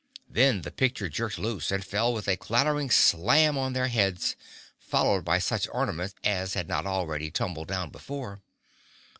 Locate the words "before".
7.91-8.41